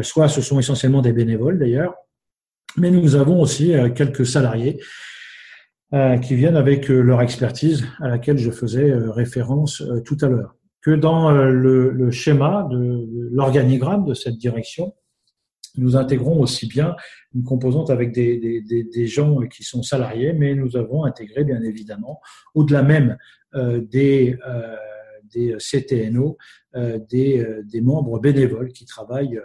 Soit 0.02 0.28
ce 0.28 0.42
sont 0.42 0.58
essentiellement 0.58 1.00
des 1.00 1.14
bénévoles 1.14 1.58
d'ailleurs, 1.58 1.94
mais 2.76 2.90
nous 2.90 3.16
avons 3.16 3.40
aussi 3.40 3.72
quelques 3.94 4.26
salariés 4.26 4.78
qui 5.90 6.34
viennent 6.34 6.56
avec 6.56 6.90
euh, 6.90 7.00
leur 7.00 7.22
expertise 7.22 7.86
à 8.00 8.08
laquelle 8.08 8.38
je 8.38 8.50
faisais 8.50 8.90
euh, 8.90 9.10
référence 9.10 9.82
tout 10.04 10.18
à 10.20 10.28
l'heure. 10.28 10.54
Que 10.82 10.90
dans 10.90 11.30
le, 11.32 11.90
le, 11.90 12.10
schéma 12.10 12.68
de, 12.70 13.08
l'organigramme 13.32 14.04
de 14.04 14.14
cette 14.14 14.36
direction, 14.36 14.94
nous 15.76 15.96
intégrons 15.96 16.40
aussi 16.40 16.66
bien 16.66 16.94
une 17.34 17.42
composante 17.42 17.90
avec 17.90 18.12
des, 18.12 18.38
des, 18.38 18.84
des, 18.84 19.06
gens 19.06 19.40
qui 19.46 19.64
sont 19.64 19.82
salariés, 19.82 20.32
mais 20.32 20.54
nous 20.54 20.76
avons 20.76 21.04
intégré 21.04 21.44
bien 21.44 21.60
évidemment, 21.62 22.20
au-delà 22.54 22.82
même 22.82 23.16
euh, 23.54 23.80
des, 23.80 24.36
euh, 24.46 24.76
des 25.34 25.56
CTNO, 25.58 26.38
euh, 26.74 26.98
des, 27.10 27.44
des, 27.64 27.80
membres 27.80 28.18
bénévoles 28.20 28.72
qui 28.72 28.86
travaillent 28.86 29.40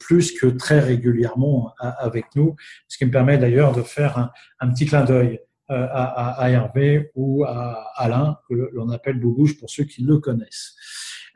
plus 0.00 0.32
que 0.32 0.46
très 0.46 0.80
régulièrement 0.80 1.72
avec 1.78 2.24
nous, 2.34 2.56
ce 2.88 2.98
qui 2.98 3.04
me 3.04 3.12
permet 3.12 3.38
d'ailleurs 3.38 3.72
de 3.74 3.82
faire 3.82 4.32
un 4.58 4.68
petit 4.70 4.86
clin 4.86 5.04
d'œil 5.04 5.40
à, 5.68 6.42
à, 6.42 6.50
Hervé 6.50 7.10
ou 7.14 7.44
à 7.44 7.92
Alain, 7.96 8.38
que 8.48 8.54
l'on 8.72 8.88
appelle 8.90 9.18
Boubouche 9.20 9.58
pour 9.58 9.70
ceux 9.70 9.84
qui 9.84 10.02
le 10.02 10.18
connaissent. 10.18 10.76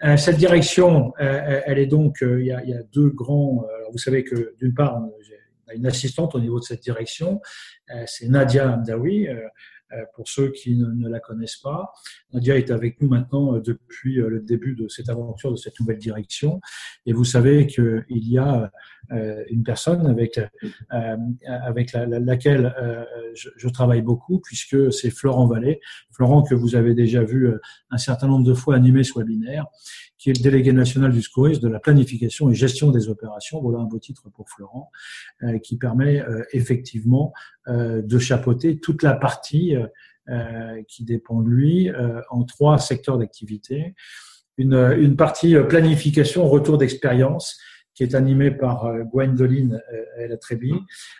Euh, 0.04 0.16
cette 0.16 0.36
direction, 0.36 1.12
euh, 1.20 1.60
elle 1.64 1.78
est 1.78 1.86
donc, 1.86 2.22
euh, 2.22 2.40
il 2.40 2.46
y 2.46 2.52
a, 2.52 2.62
il 2.64 2.70
y 2.70 2.74
a 2.74 2.82
deux 2.92 3.10
grands. 3.10 3.64
vous 3.92 3.98
savez 3.98 4.24
que 4.24 4.54
d'une 4.58 4.74
part, 4.74 4.96
on 4.96 5.12
a 5.70 5.74
une 5.74 5.86
assistante 5.86 6.34
au 6.34 6.40
niveau 6.40 6.58
de 6.58 6.64
cette 6.64 6.82
direction, 6.82 7.40
c'est 8.06 8.28
Nadia 8.28 8.72
Amdawi. 8.74 9.28
Pour 10.14 10.28
ceux 10.28 10.50
qui 10.50 10.76
ne, 10.76 11.08
la 11.08 11.20
connaissent 11.20 11.56
pas, 11.56 11.92
Nadia 12.32 12.56
est 12.56 12.70
avec 12.70 13.00
nous 13.00 13.08
maintenant 13.08 13.58
depuis 13.58 14.16
le 14.16 14.40
début 14.40 14.74
de 14.74 14.88
cette 14.88 15.08
aventure, 15.08 15.50
de 15.50 15.56
cette 15.56 15.78
nouvelle 15.80 15.98
direction. 15.98 16.60
Et 17.06 17.12
vous 17.12 17.24
savez 17.24 17.66
qu'il 17.66 18.04
y 18.08 18.38
a 18.38 18.70
euh, 19.10 19.44
une 19.50 19.62
personne 19.62 20.06
avec 20.06 20.38
euh, 20.38 21.16
avec 21.46 21.92
la, 21.92 22.06
laquelle 22.06 22.74
euh, 22.80 23.04
je, 23.34 23.50
je, 23.56 23.68
travaille 23.68 24.00
beaucoup, 24.00 24.40
puisque 24.40 24.92
c'est 24.92 25.10
Florent 25.10 25.46
Vallée. 25.46 25.80
Florent 26.12 26.42
que 26.42 26.54
vous 26.54 26.76
avez 26.76 26.94
déjà 26.94 27.22
vu 27.22 27.52
un 27.90 27.98
certain 27.98 28.28
nombre 28.28 28.44
de 28.44 28.54
fois 28.54 28.76
animer 28.76 29.02
ce 29.02 29.18
webinaire, 29.18 29.66
qui 30.22 30.30
est 30.30 30.38
le 30.38 30.42
délégué 30.42 30.72
national 30.72 31.10
du 31.10 31.20
SCORIS 31.20 31.58
de 31.58 31.66
la 31.66 31.80
planification 31.80 32.48
et 32.48 32.54
gestion 32.54 32.92
des 32.92 33.08
opérations. 33.08 33.60
Voilà 33.60 33.78
un 33.78 33.86
beau 33.86 33.98
titre 33.98 34.30
pour 34.32 34.48
Florent, 34.48 34.92
qui 35.64 35.76
permet 35.76 36.22
effectivement 36.52 37.32
de 37.66 38.18
chapeauter 38.20 38.78
toute 38.78 39.02
la 39.02 39.14
partie 39.14 39.74
qui 40.86 41.04
dépend 41.04 41.40
de 41.40 41.48
lui 41.48 41.90
en 42.30 42.44
trois 42.44 42.78
secteurs 42.78 43.18
d'activité. 43.18 43.96
Une, 44.58 45.16
partie 45.16 45.56
planification, 45.68 46.48
retour 46.48 46.78
d'expérience, 46.78 47.58
qui 47.94 48.02
est 48.02 48.14
animée 48.14 48.50
par 48.50 48.86
euh, 48.86 49.02
Gwendoline 49.04 49.80
euh, 49.92 50.28
la 50.28 50.36
Trébi. 50.36 50.72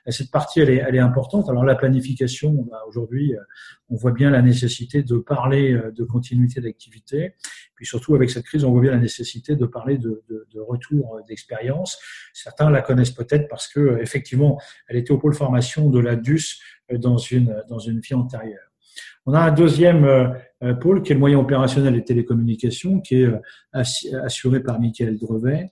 Cette 0.08 0.30
partie, 0.30 0.60
elle 0.60 0.70
est, 0.70 0.82
elle 0.86 0.94
est 0.94 1.00
importante. 1.00 1.48
Alors 1.48 1.64
la 1.64 1.74
planification, 1.74 2.66
aujourd'hui, 2.86 3.34
euh, 3.34 3.40
on 3.90 3.96
voit 3.96 4.12
bien 4.12 4.30
la 4.30 4.42
nécessité 4.42 5.02
de 5.02 5.16
parler 5.16 5.78
de 5.94 6.04
continuité 6.04 6.60
d'activité. 6.60 7.34
Puis 7.74 7.84
surtout, 7.84 8.14
avec 8.14 8.30
cette 8.30 8.44
crise, 8.44 8.64
on 8.64 8.72
voit 8.72 8.80
bien 8.80 8.92
la 8.92 8.98
nécessité 8.98 9.54
de 9.54 9.66
parler 9.66 9.98
de, 9.98 10.22
de, 10.30 10.46
de 10.50 10.60
retour 10.60 11.20
d'expérience. 11.28 11.98
Certains 12.32 12.70
la 12.70 12.80
connaissent 12.80 13.10
peut-être 13.10 13.48
parce 13.48 13.68
que, 13.68 13.98
effectivement, 14.00 14.58
elle 14.88 14.96
était 14.96 15.10
au 15.10 15.18
pôle 15.18 15.34
formation 15.34 15.90
de 15.90 15.98
la 15.98 16.16
DUS 16.16 16.60
dans 16.90 17.18
une, 17.18 17.62
dans 17.68 17.80
une 17.80 18.00
vie 18.00 18.14
antérieure. 18.14 18.72
On 19.26 19.34
a 19.34 19.40
un 19.40 19.52
deuxième 19.52 20.34
pôle 20.80 21.02
qui 21.02 21.12
est 21.12 21.14
le 21.14 21.20
moyen 21.20 21.38
opérationnel 21.38 21.94
et 21.96 22.04
télécommunications, 22.04 23.00
qui 23.00 23.22
est 23.22 23.30
assuré 23.72 24.62
par 24.62 24.80
Michael 24.80 25.18
Drevet, 25.18 25.64
euh, 25.64 25.66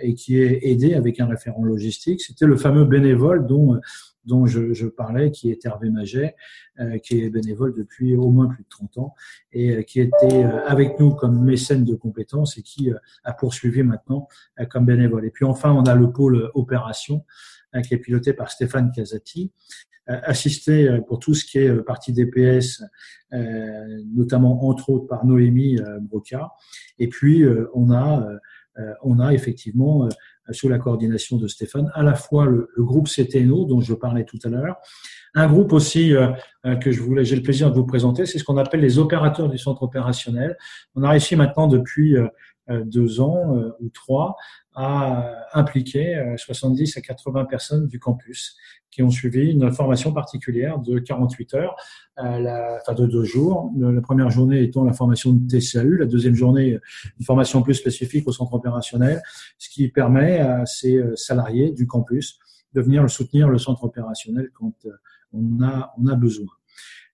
et 0.00 0.14
qui 0.14 0.38
est 0.38 0.60
aidé 0.62 0.94
avec 0.94 1.18
un 1.18 1.26
référent 1.26 1.64
logistique. 1.64 2.20
C'était 2.20 2.46
le 2.46 2.56
fameux 2.56 2.84
bénévole 2.84 3.46
dont 3.46 3.80
dont 4.26 4.44
je, 4.44 4.74
je, 4.74 4.86
parlais, 4.86 5.30
qui 5.30 5.50
est 5.50 5.64
Hervé 5.64 5.88
Maget, 5.88 6.34
euh, 6.80 6.98
qui 6.98 7.22
est 7.22 7.30
bénévole 7.30 7.72
depuis 7.72 8.16
au 8.16 8.30
moins 8.30 8.48
plus 8.48 8.64
de 8.64 8.68
30 8.68 8.98
ans 8.98 9.14
et 9.52 9.70
euh, 9.70 9.82
qui 9.82 10.00
était 10.00 10.42
avec 10.44 10.98
nous 10.98 11.14
comme 11.14 11.44
mécène 11.44 11.84
de 11.84 11.94
compétences 11.94 12.58
et 12.58 12.62
qui 12.62 12.90
a 13.24 13.32
poursuivi 13.32 13.82
maintenant 13.82 14.28
comme 14.70 14.84
bénévole. 14.84 15.24
Et 15.24 15.30
puis 15.30 15.44
enfin, 15.44 15.72
on 15.72 15.84
a 15.84 15.94
le 15.94 16.10
pôle 16.10 16.50
opération 16.54 17.24
qui 17.86 17.94
est 17.94 17.98
piloté 17.98 18.32
par 18.32 18.50
Stéphane 18.50 18.90
Casati, 18.90 19.52
assisté 20.06 20.98
pour 21.06 21.18
tout 21.18 21.34
ce 21.34 21.44
qui 21.44 21.58
est 21.58 21.72
partie 21.82 22.12
DPS, 22.12 22.82
notamment 24.14 24.66
entre 24.66 24.88
autres 24.90 25.06
par 25.06 25.26
Noémie 25.26 25.78
Broca. 26.00 26.52
Et 26.98 27.08
puis, 27.08 27.44
on 27.74 27.90
a 27.90 28.22
euh, 28.22 28.38
on 29.02 29.18
a 29.18 29.32
effectivement, 29.32 30.04
euh, 30.04 30.08
sous 30.52 30.68
la 30.68 30.78
coordination 30.78 31.36
de 31.36 31.48
Stéphane, 31.48 31.90
à 31.94 32.02
la 32.02 32.14
fois 32.14 32.46
le, 32.46 32.68
groupe 32.78 33.08
CTNO 33.08 33.64
dont 33.64 33.80
je 33.80 33.94
parlais 33.94 34.24
tout 34.24 34.38
à 34.44 34.48
l'heure, 34.48 34.76
un 35.34 35.46
groupe 35.46 35.72
aussi 35.72 36.14
euh, 36.14 36.32
que 36.80 36.92
je 36.92 37.00
voulais, 37.00 37.24
j'ai 37.24 37.36
le 37.36 37.42
plaisir 37.42 37.70
de 37.70 37.74
vous 37.74 37.86
présenter, 37.86 38.26
c'est 38.26 38.38
ce 38.38 38.44
qu'on 38.44 38.56
appelle 38.56 38.80
les 38.80 38.98
opérateurs 38.98 39.48
du 39.48 39.58
centre 39.58 39.82
opérationnel. 39.82 40.56
On 40.94 41.02
a 41.02 41.10
réussi 41.10 41.36
maintenant 41.36 41.66
depuis 41.66 42.16
deux 42.68 43.20
ans 43.20 43.72
ou 43.80 43.88
trois 43.90 44.36
à 44.74 45.30
impliquer 45.54 46.34
70 46.36 46.96
à 46.96 47.00
80 47.00 47.44
personnes 47.44 47.86
du 47.86 47.98
campus 47.98 48.56
qui 48.96 49.02
ont 49.02 49.10
suivi 49.10 49.50
une 49.50 49.70
formation 49.72 50.10
particulière 50.10 50.78
de 50.78 50.98
48 50.98 51.54
heures, 51.54 51.76
euh, 52.18 52.38
la, 52.38 52.78
enfin 52.80 52.94
de 52.94 53.04
deux 53.04 53.24
jours. 53.24 53.70
La 53.78 54.00
première 54.00 54.30
journée 54.30 54.62
étant 54.62 54.84
la 54.84 54.94
formation 54.94 55.34
de 55.34 55.46
TCAU, 55.46 55.98
la 55.98 56.06
deuxième 56.06 56.34
journée 56.34 56.78
une 57.18 57.24
formation 57.26 57.62
plus 57.62 57.74
spécifique 57.74 58.26
au 58.26 58.32
centre 58.32 58.54
opérationnel, 58.54 59.20
ce 59.58 59.68
qui 59.68 59.88
permet 59.88 60.38
à 60.38 60.64
ces 60.64 60.96
euh, 60.96 61.14
salariés 61.14 61.72
du 61.72 61.86
campus 61.86 62.38
de 62.72 62.80
venir 62.80 63.08
soutenir 63.10 63.50
le 63.50 63.58
centre 63.58 63.84
opérationnel 63.84 64.48
quand 64.54 64.72
euh, 64.86 64.92
on 65.34 65.62
a, 65.62 65.92
on 65.98 66.06
a 66.06 66.14
besoin. 66.14 66.46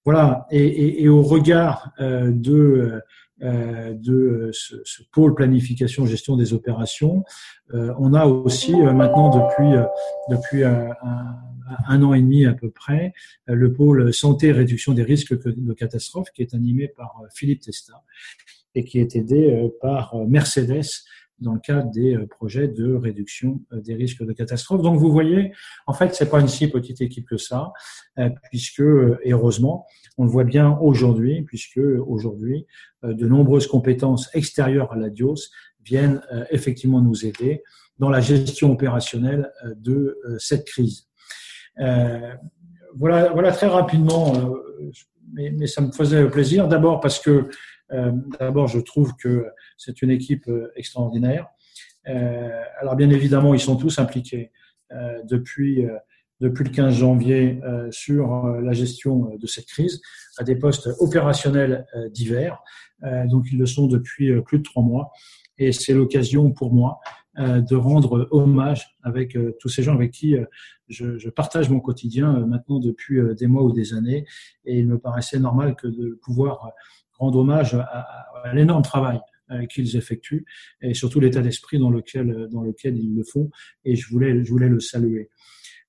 Voilà, 0.04 0.46
et, 0.52 0.64
et, 0.64 1.02
et 1.02 1.08
au 1.08 1.22
regard 1.22 1.92
euh, 2.00 2.30
de 2.32 2.52
euh, 2.54 3.00
de 3.42 4.50
ce, 4.52 4.76
ce, 4.84 5.02
pôle 5.10 5.34
planification 5.34 6.06
gestion 6.06 6.36
des 6.36 6.54
opérations. 6.54 7.24
Euh, 7.74 7.92
on 7.98 8.14
a 8.14 8.26
aussi 8.26 8.72
maintenant 8.74 9.30
depuis 9.30 9.74
depuis 10.30 10.62
un, 10.64 10.90
un 11.86 12.02
an 12.02 12.14
et 12.14 12.20
demi 12.20 12.46
à 12.46 12.54
peu 12.54 12.70
près, 12.70 13.12
euh, 13.48 13.54
le 13.54 13.72
pôle 13.72 14.12
santé 14.12 14.52
réduction 14.52 14.92
des 14.92 15.02
risques 15.02 15.34
de 15.44 15.72
catastrophe 15.72 16.28
qui 16.34 16.42
est 16.42 16.54
animé 16.54 16.88
par 16.88 17.20
euh, 17.22 17.26
Philippe 17.34 17.62
Testa 17.62 18.02
et 18.74 18.84
qui 18.84 18.98
est 18.98 19.16
aidé 19.16 19.50
euh, 19.50 19.68
par 19.80 20.16
Mercedes 20.26 21.04
dans 21.38 21.54
le 21.54 21.60
cadre 21.60 21.90
des 21.90 22.16
projets 22.28 22.68
de 22.68 22.94
réduction 22.94 23.60
des 23.72 23.94
risques 23.94 24.24
de 24.24 24.32
catastrophe. 24.32 24.82
Donc 24.82 24.98
vous 24.98 25.10
voyez, 25.10 25.52
en 25.86 25.92
fait, 25.92 26.14
c'est 26.14 26.30
pas 26.30 26.40
une 26.40 26.48
si 26.48 26.68
petite 26.68 27.00
équipe 27.00 27.26
que 27.26 27.36
ça, 27.36 27.72
puisque 28.50 28.80
heureusement, 28.80 29.86
on 30.18 30.24
le 30.24 30.30
voit 30.30 30.44
bien 30.44 30.78
aujourd'hui, 30.80 31.42
puisque 31.42 31.80
aujourd'hui, 32.06 32.66
de 33.02 33.26
nombreuses 33.26 33.66
compétences 33.66 34.30
extérieures 34.34 34.92
à 34.92 34.96
la 34.96 35.10
DIOS 35.10 35.36
viennent 35.84 36.22
effectivement 36.50 37.00
nous 37.00 37.26
aider 37.26 37.62
dans 37.98 38.10
la 38.10 38.20
gestion 38.20 38.70
opérationnelle 38.70 39.50
de 39.76 40.16
cette 40.38 40.64
crise. 40.64 41.08
Euh, 41.80 42.34
voilà, 42.94 43.32
voilà 43.32 43.52
très 43.52 43.68
rapidement, 43.68 44.34
euh, 44.36 44.90
mais, 45.32 45.66
ça 45.66 45.80
me 45.80 45.92
faisait 45.92 46.28
plaisir. 46.28 46.68
D'abord 46.68 47.00
parce 47.00 47.18
que 47.18 47.30
euh, 47.30 47.50
d'abord 48.38 48.68
je 48.68 48.80
trouve 48.80 49.14
que 49.16 49.46
c'est 49.76 50.02
une 50.02 50.10
équipe 50.10 50.50
extraordinaire. 50.76 51.48
alors 52.04 52.96
bien 52.96 53.10
évidemment, 53.10 53.54
ils 53.54 53.60
sont 53.60 53.76
tous 53.76 53.98
impliqués 53.98 54.50
depuis 55.24 55.86
depuis 56.40 56.64
le 56.64 56.70
15 56.70 56.94
janvier 56.94 57.60
sur 57.90 58.46
la 58.46 58.72
gestion 58.72 59.36
de 59.36 59.46
cette 59.46 59.66
crise 59.66 60.00
à 60.38 60.44
des 60.44 60.56
postes 60.56 60.88
opérationnels 61.00 61.86
divers. 62.10 62.62
donc 63.26 63.46
ils 63.52 63.58
le 63.58 63.66
sont 63.66 63.86
depuis 63.86 64.32
plus 64.42 64.58
de 64.58 64.64
trois 64.64 64.82
mois 64.82 65.12
et 65.58 65.72
c'est 65.72 65.94
l'occasion 65.94 66.50
pour 66.50 66.72
moi 66.72 67.00
euh, 67.38 67.62
de 67.62 67.76
rendre 67.76 68.28
hommage 68.30 68.94
avec 69.02 69.36
euh, 69.36 69.56
tous 69.58 69.70
ces 69.70 69.82
gens 69.82 69.94
avec 69.94 70.10
qui 70.10 70.36
euh, 70.36 70.44
je, 70.88 71.16
je, 71.16 71.30
partage 71.30 71.70
mon 71.70 71.80
quotidien 71.80 72.30
maintenant 72.46 72.78
depuis 72.78 73.20
des 73.34 73.46
mois 73.46 73.62
ou 73.62 73.72
des 73.72 73.94
années. 73.94 74.26
Et 74.66 74.78
il 74.78 74.86
me 74.86 74.98
paraissait 74.98 75.38
normal 75.38 75.74
que 75.74 75.86
de 75.86 76.18
pouvoir 76.22 76.72
rendre 77.22 77.38
hommage 77.38 77.74
à, 77.74 78.52
l'énorme 78.54 78.82
travail 78.82 79.20
qu'ils 79.70 79.96
effectuent 79.96 80.44
et 80.80 80.94
surtout 80.94 81.20
l'état 81.20 81.42
d'esprit 81.42 81.78
dans 81.78 81.90
lequel 81.90 82.48
dans 82.50 82.62
lequel 82.62 82.96
ils 82.98 83.14
le 83.14 83.22
font. 83.22 83.50
Et 83.84 83.94
je 83.94 84.08
voulais 84.08 84.44
je 84.44 84.50
voulais 84.50 84.68
le 84.68 84.80
saluer. 84.80 85.30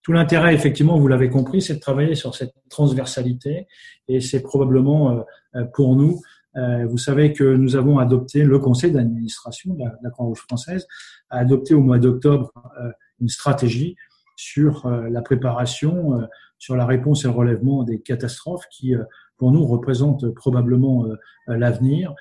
Tout 0.04 0.12
l'intérêt, 0.12 0.54
effectivement, 0.54 1.00
vous 1.00 1.08
l'avez 1.08 1.30
compris, 1.30 1.62
c'est 1.62 1.76
de 1.76 1.80
travailler 1.80 2.14
sur 2.14 2.36
cette 2.36 2.54
transversalité 2.70 3.68
et 4.08 4.22
c'est 4.22 4.42
probablement 4.42 5.26
pour 5.74 5.96
nous 5.96 6.22
euh, 6.56 6.86
vous 6.86 6.98
savez 6.98 7.34
que 7.34 7.44
nous 7.44 7.76
avons 7.76 7.98
adopté, 7.98 8.44
le 8.44 8.60
conseil 8.60 8.92
d'administration 8.92 9.74
de 9.74 9.84
la, 10.02 10.10
Croix-Rouge 10.10 10.42
française 10.48 10.88
a 11.30 11.40
adopté 11.40 11.74
au 11.74 11.82
mois 11.82 12.00
d'octobre 12.00 12.52
euh, 12.80 12.92
une 13.20 13.30
stratégie 13.30 13.96
sur 14.36 14.86
euh, 14.86 15.10
la 15.10 15.22
préparation, 15.22 16.28
sur 16.58 16.76
la 16.76 16.86
réponse 16.86 17.24
et 17.24 17.28
le 17.28 17.34
relèvement 17.34 17.84
des 17.84 18.02
catastrophes 18.02 18.66
qui, 18.70 18.94
pour 19.38 19.52
nous, 19.52 19.66
représentent 19.66 20.30
probablement 20.34 21.06
l'avenir. 21.48 22.14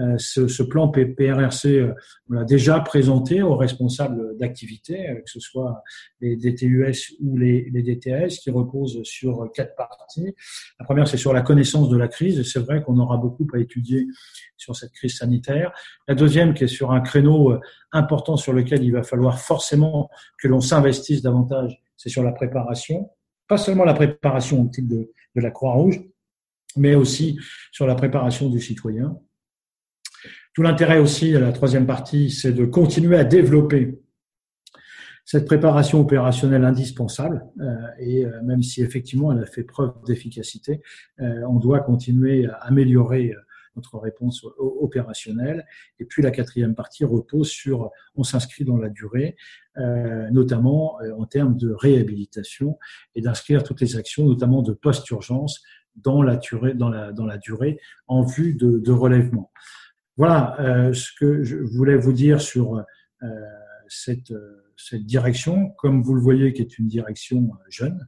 Euh, 0.00 0.18
ce, 0.18 0.62
plan 0.62 0.88
PRRC, 0.88 1.66
euh, 1.66 1.94
on 2.28 2.34
l'a 2.34 2.44
déjà 2.44 2.80
présenté 2.80 3.42
aux 3.42 3.56
responsables 3.56 4.36
d'activité, 4.36 5.22
que 5.24 5.30
ce 5.30 5.40
soit 5.40 5.82
les 6.20 6.36
DTUS 6.36 7.14
ou 7.20 7.36
les, 7.38 7.70
les, 7.70 7.82
DTS, 7.82 8.40
qui 8.40 8.50
reposent 8.50 9.02
sur 9.04 9.50
quatre 9.54 9.74
parties. 9.76 10.34
La 10.78 10.84
première, 10.84 11.08
c'est 11.08 11.16
sur 11.16 11.32
la 11.32 11.40
connaissance 11.40 11.88
de 11.88 11.96
la 11.96 12.08
crise. 12.08 12.42
C'est 12.50 12.58
vrai 12.58 12.82
qu'on 12.82 12.98
aura 12.98 13.16
beaucoup 13.16 13.46
à 13.54 13.58
étudier 13.58 14.06
sur 14.56 14.76
cette 14.76 14.92
crise 14.92 15.16
sanitaire. 15.16 15.72
La 16.08 16.14
deuxième, 16.14 16.52
qui 16.52 16.64
est 16.64 16.68
sur 16.68 16.90
un 16.90 17.00
créneau 17.00 17.58
important 17.92 18.36
sur 18.36 18.52
lequel 18.52 18.82
il 18.82 18.92
va 18.92 19.02
falloir 19.02 19.38
forcément 19.38 20.10
que 20.38 20.48
l'on 20.48 20.60
s'investisse 20.60 21.22
davantage, 21.22 21.80
c'est 21.96 22.10
sur 22.10 22.22
la 22.22 22.32
préparation. 22.32 23.10
Pas 23.48 23.56
seulement 23.56 23.84
la 23.84 23.94
préparation 23.94 24.62
au 24.62 24.68
titre 24.68 24.88
de, 24.88 25.12
de 25.36 25.40
la 25.40 25.50
Croix-Rouge, 25.50 26.02
mais 26.76 26.94
aussi 26.94 27.38
sur 27.72 27.86
la 27.86 27.94
préparation 27.94 28.48
du 28.48 28.60
citoyen. 28.60 29.18
Tout 30.54 30.62
l'intérêt 30.62 30.98
aussi, 30.98 31.32
la 31.32 31.52
troisième 31.52 31.86
partie, 31.86 32.30
c'est 32.30 32.52
de 32.52 32.64
continuer 32.64 33.16
à 33.16 33.24
développer 33.24 34.00
cette 35.26 35.44
préparation 35.44 36.00
opérationnelle 36.00 36.64
indispensable, 36.64 37.44
euh, 37.60 37.74
et 37.98 38.24
euh, 38.24 38.42
même 38.44 38.62
si 38.62 38.80
effectivement 38.80 39.32
elle 39.32 39.42
a 39.42 39.46
fait 39.46 39.64
preuve 39.64 39.92
d'efficacité, 40.06 40.80
euh, 41.20 41.42
on 41.48 41.58
doit 41.58 41.80
continuer 41.80 42.46
à 42.46 42.54
améliorer 42.58 43.34
notre 43.74 43.98
réponse 43.98 44.42
opérationnelle. 44.58 45.66
Et 45.98 46.06
puis 46.06 46.22
la 46.22 46.30
quatrième 46.30 46.74
partie 46.74 47.04
repose 47.04 47.50
sur, 47.50 47.90
on 48.14 48.22
s'inscrit 48.22 48.64
dans 48.64 48.78
la 48.78 48.88
durée, 48.88 49.36
notamment 50.30 50.96
en 51.18 51.26
termes 51.26 51.58
de 51.58 51.72
réhabilitation 51.72 52.78
et 53.14 53.20
d'inscrire 53.20 53.62
toutes 53.62 53.82
les 53.82 53.96
actions, 53.96 54.24
notamment 54.24 54.62
de 54.62 54.72
post-urgence, 54.72 55.62
dans 55.96 56.22
la 56.22 56.36
durée, 56.36 56.74
dans 56.74 56.88
la, 56.88 57.12
dans 57.12 57.26
la 57.26 57.38
durée 57.38 57.80
en 58.06 58.22
vue 58.22 58.54
de, 58.54 58.78
de 58.78 58.92
relèvement. 58.92 59.50
Voilà 60.16 60.58
euh, 60.60 60.92
ce 60.92 61.10
que 61.18 61.42
je 61.42 61.56
voulais 61.56 61.96
vous 61.96 62.12
dire 62.12 62.40
sur 62.40 62.76
euh, 62.76 63.26
cette, 63.88 64.32
cette 64.76 65.04
direction, 65.04 65.70
comme 65.78 66.02
vous 66.02 66.14
le 66.14 66.20
voyez, 66.20 66.52
qui 66.52 66.62
est 66.62 66.78
une 66.78 66.86
direction 66.86 67.38
euh, 67.38 67.64
jeune, 67.68 68.06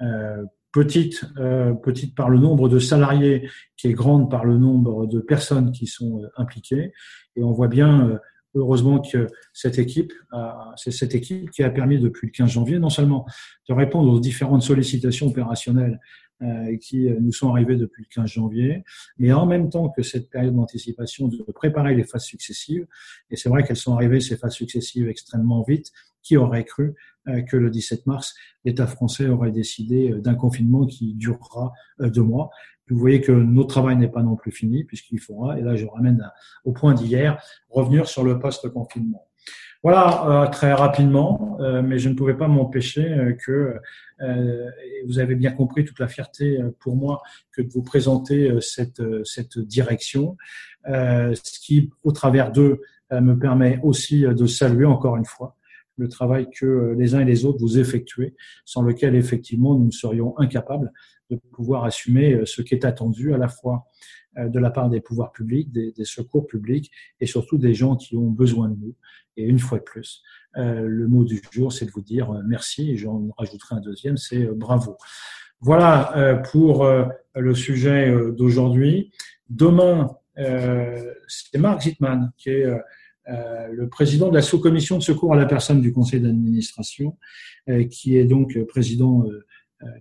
euh, 0.00 0.44
petite, 0.72 1.24
euh, 1.38 1.72
petite 1.74 2.14
par 2.14 2.28
le 2.28 2.38
nombre 2.38 2.68
de 2.68 2.78
salariés, 2.78 3.48
qui 3.76 3.88
est 3.88 3.92
grande 3.92 4.30
par 4.30 4.44
le 4.44 4.58
nombre 4.58 5.06
de 5.06 5.20
personnes 5.20 5.72
qui 5.72 5.86
sont 5.86 6.22
impliquées. 6.36 6.92
Et 7.36 7.42
on 7.42 7.52
voit 7.52 7.68
bien 7.68 8.18
heureusement 8.54 9.00
que 9.00 9.26
cette 9.52 9.78
équipe, 9.78 10.12
c'est 10.76 10.90
cette 10.90 11.14
équipe 11.14 11.50
qui 11.50 11.62
a 11.62 11.70
permis 11.70 11.98
depuis 11.98 12.26
le 12.26 12.32
15 12.32 12.50
janvier 12.50 12.78
non 12.78 12.88
seulement 12.90 13.26
de 13.68 13.74
répondre 13.74 14.10
aux 14.10 14.20
différentes 14.20 14.62
sollicitations 14.62 15.28
opérationnelles 15.28 15.98
euh, 15.98 16.25
qui 16.80 17.08
euh, 17.08 17.16
nous 17.20 17.32
sont 17.32 17.50
arrivés 17.50 17.76
depuis 17.76 18.02
le 18.02 18.14
15 18.14 18.28
janvier, 18.28 18.84
mais 19.18 19.32
en 19.32 19.46
même 19.46 19.70
temps 19.70 19.88
que 19.88 20.02
cette 20.02 20.30
période 20.30 20.54
d'anticipation 20.54 21.28
de 21.28 21.42
préparer 21.52 21.94
les 21.94 22.04
phases 22.04 22.24
successives. 22.24 22.86
Et 23.30 23.36
c'est 23.36 23.48
vrai 23.48 23.64
qu'elles 23.64 23.76
sont 23.76 23.94
arrivées, 23.94 24.20
ces 24.20 24.36
phases 24.36 24.54
successives, 24.54 25.08
extrêmement 25.08 25.62
vite. 25.62 25.92
Qui 26.22 26.36
aurait 26.36 26.64
cru 26.64 26.96
euh, 27.28 27.42
que 27.42 27.56
le 27.56 27.70
17 27.70 28.06
mars, 28.06 28.34
l'État 28.64 28.88
français 28.88 29.28
aurait 29.28 29.52
décidé 29.52 30.12
d'un 30.18 30.34
confinement 30.34 30.84
qui 30.84 31.14
durera 31.14 31.72
deux 32.00 32.22
mois 32.22 32.50
vous 32.88 32.98
voyez 32.98 33.20
que 33.20 33.32
notre 33.32 33.68
travail 33.68 33.96
n'est 33.96 34.08
pas 34.08 34.22
non 34.22 34.36
plus 34.36 34.52
fini, 34.52 34.84
puisqu'il 34.84 35.18
faudra, 35.18 35.58
et 35.58 35.62
là 35.62 35.74
je 35.74 35.86
ramène 35.86 36.30
au 36.64 36.72
point 36.72 36.94
d'hier, 36.94 37.42
revenir 37.68 38.08
sur 38.08 38.22
le 38.22 38.38
post-confinement. 38.38 39.25
Voilà, 39.88 40.26
euh, 40.26 40.46
très 40.48 40.72
rapidement, 40.72 41.58
euh, 41.60 41.80
mais 41.80 42.00
je 42.00 42.08
ne 42.08 42.14
pouvais 42.14 42.34
pas 42.34 42.48
m'empêcher 42.48 43.08
euh, 43.08 43.34
que 43.34 43.76
vous 45.06 45.20
avez 45.20 45.36
bien 45.36 45.52
compris 45.52 45.84
toute 45.84 46.00
la 46.00 46.08
fierté 46.08 46.58
pour 46.80 46.96
moi 46.96 47.22
que 47.52 47.62
de 47.62 47.68
vous 47.68 47.84
présenter 47.84 48.52
cette, 48.60 49.00
cette 49.24 49.60
direction, 49.60 50.36
ce 50.86 51.60
qui, 51.60 51.92
au 52.02 52.10
travers 52.10 52.50
d'eux, 52.50 52.80
me 53.12 53.34
permet 53.34 53.78
aussi 53.84 54.22
de 54.22 54.46
saluer 54.46 54.86
encore 54.86 55.16
une 55.16 55.24
fois 55.24 55.54
le 55.98 56.08
travail 56.08 56.48
que 56.50 56.96
les 56.98 57.14
uns 57.14 57.20
et 57.20 57.24
les 57.24 57.44
autres 57.44 57.60
vous 57.60 57.78
effectuez, 57.78 58.34
sans 58.64 58.82
lequel 58.82 59.14
effectivement 59.14 59.78
nous 59.78 59.92
serions 59.92 60.36
incapables 60.38 60.92
de 61.30 61.36
pouvoir 61.52 61.84
assumer 61.84 62.40
ce 62.46 62.62
qui 62.62 62.74
est 62.74 62.84
attendu 62.86 63.34
à 63.34 63.38
la 63.38 63.48
fois 63.48 63.84
de 64.36 64.58
la 64.58 64.70
part 64.70 64.90
des 64.90 65.00
pouvoirs 65.00 65.32
publics, 65.32 65.72
des, 65.72 65.92
des, 65.92 66.04
secours 66.04 66.46
publics 66.46 66.90
et 67.20 67.26
surtout 67.26 67.58
des 67.58 67.74
gens 67.74 67.96
qui 67.96 68.16
ont 68.16 68.30
besoin 68.30 68.68
de 68.68 68.76
nous. 68.76 68.94
Et 69.36 69.44
une 69.44 69.58
fois 69.58 69.78
de 69.78 69.84
plus, 69.84 70.22
euh, 70.56 70.86
le 70.86 71.06
mot 71.06 71.24
du 71.24 71.42
jour, 71.50 71.72
c'est 71.72 71.84
de 71.84 71.90
vous 71.90 72.00
dire 72.00 72.30
euh, 72.30 72.42
merci, 72.46 72.90
et 72.90 72.96
j'en 72.96 73.28
rajouterai 73.36 73.76
un 73.76 73.80
deuxième, 73.80 74.16
c'est 74.16 74.44
euh, 74.44 74.54
bravo. 74.54 74.96
Voilà 75.60 76.42
pour 76.52 76.86
le 77.34 77.54
sujet 77.54 78.14
d'aujourd'hui. 78.36 79.10
Demain, 79.48 80.10
c'est 80.36 81.56
Marc 81.56 81.80
Zittmann, 81.80 82.30
qui 82.36 82.50
est 82.50 82.66
le 83.26 83.88
président 83.88 84.28
de 84.28 84.34
la 84.34 84.42
sous-commission 84.42 84.98
de 84.98 85.02
secours 85.02 85.32
à 85.32 85.36
la 85.36 85.46
personne 85.46 85.80
du 85.80 85.94
conseil 85.94 86.20
d'administration, 86.20 87.16
qui 87.90 88.18
est 88.18 88.26
donc 88.26 88.62
président 88.66 89.24
euh, 89.26 89.46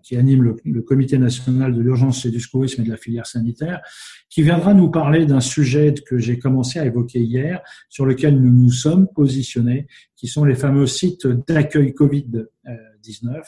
qui 0.03 0.15
anime 0.15 0.55
le, 0.63 0.81
Comité 0.81 1.17
national 1.17 1.73
de 1.73 1.81
l'urgence 1.81 2.25
et 2.25 2.31
du 2.31 2.39
secourisme 2.39 2.81
et 2.81 2.85
de 2.85 2.91
la 2.91 2.97
filière 2.97 3.25
sanitaire, 3.25 3.81
qui 4.29 4.41
viendra 4.41 4.73
nous 4.73 4.89
parler 4.89 5.25
d'un 5.25 5.39
sujet 5.39 5.93
que 6.05 6.17
j'ai 6.17 6.39
commencé 6.39 6.79
à 6.79 6.85
évoquer 6.85 7.19
hier, 7.19 7.61
sur 7.89 8.05
lequel 8.05 8.39
nous 8.39 8.51
nous 8.51 8.71
sommes 8.71 9.07
positionnés, 9.07 9.87
qui 10.15 10.27
sont 10.27 10.45
les 10.45 10.55
fameux 10.55 10.87
sites 10.87 11.27
d'accueil 11.27 11.91
Covid-19, 11.91 13.41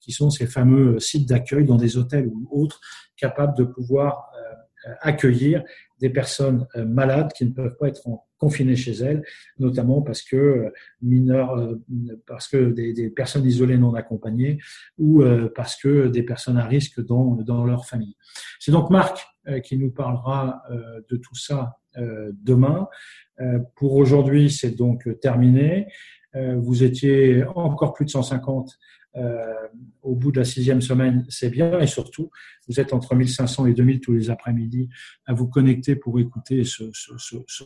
qui 0.00 0.12
sont 0.12 0.30
ces 0.30 0.46
fameux 0.46 0.98
sites 1.00 1.28
d'accueil 1.28 1.64
dans 1.64 1.76
des 1.76 1.96
hôtels 1.96 2.28
ou 2.28 2.48
autres, 2.50 2.80
capables 3.16 3.56
de 3.56 3.64
pouvoir 3.64 4.30
euh, 4.36 4.54
accueillir 5.00 5.62
des 6.00 6.10
personnes 6.10 6.66
euh, 6.76 6.84
malades 6.84 7.32
qui 7.32 7.44
ne 7.46 7.52
peuvent 7.52 7.76
pas 7.76 7.88
être 7.88 8.02
confinées 8.36 8.76
chez 8.76 8.92
elles, 8.92 9.22
notamment 9.58 10.02
parce 10.02 10.22
que 10.22 10.36
euh, 10.36 10.70
mineurs, 11.00 11.56
euh, 11.56 11.80
parce 12.26 12.48
que 12.48 12.72
des, 12.72 13.08
personnes 13.10 13.46
isolées 13.46 13.78
non 13.78 13.94
accompagnées 13.94 14.58
ou 14.98 15.22
parce 15.54 15.76
que 15.76 16.08
des 16.08 16.22
personnes 16.22 16.58
à 16.58 16.66
risque 16.66 17.00
dans, 17.04 17.36
dans 17.36 17.64
leur 17.64 17.86
famille. 17.86 18.16
C'est 18.58 18.72
donc 18.72 18.90
Marc 18.90 19.26
qui 19.62 19.76
nous 19.76 19.90
parlera 19.90 20.62
de 21.10 21.16
tout 21.16 21.34
ça 21.34 21.78
demain. 22.32 22.88
Pour 23.76 23.94
aujourd'hui, 23.94 24.50
c'est 24.50 24.70
donc 24.70 25.08
terminé. 25.20 25.86
Vous 26.34 26.82
étiez 26.82 27.44
encore 27.54 27.92
plus 27.92 28.06
de 28.06 28.10
150 28.10 28.68
euh, 28.68 28.70
au 30.02 30.14
bout 30.16 30.32
de 30.32 30.38
la 30.38 30.44
sixième 30.44 30.80
semaine, 30.80 31.24
c'est 31.28 31.50
bien. 31.50 31.78
Et 31.80 31.86
surtout, 31.86 32.30
vous 32.68 32.80
êtes 32.80 32.92
entre 32.92 33.14
1500 33.14 33.66
et 33.66 33.74
2000 33.74 34.00
tous 34.00 34.12
les 34.12 34.30
après-midi 34.30 34.88
à 35.26 35.34
vous 35.34 35.46
connecter 35.46 35.96
pour 35.96 36.18
écouter 36.18 36.64
ce, 36.64 36.90
ce 36.92 37.64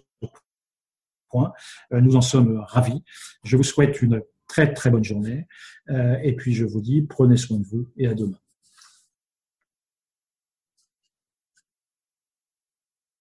point. 1.29 1.53
Euh, 1.93 2.01
nous 2.01 2.17
en 2.17 2.21
sommes 2.21 2.59
ravis. 2.67 3.03
Je 3.45 3.57
vous 3.57 3.63
souhaite 3.63 4.03
une 4.03 4.23
très 4.47 4.73
très 4.73 4.91
bonne 4.91 5.05
journée. 5.05 5.47
Euh, 5.91 6.17
et 6.23 6.35
puis 6.35 6.55
je 6.55 6.65
vous 6.65 6.81
dis, 6.81 7.03
prenez 7.03 7.37
soin 7.37 7.59
de 7.59 7.67
vous 7.67 7.89
et 7.97 8.07
à 8.07 8.15
demain. 8.15 8.39